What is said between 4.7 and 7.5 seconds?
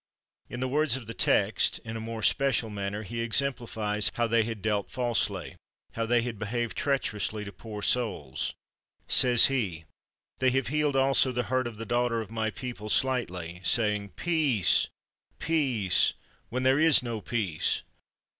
falsely, how they had behaved treacherously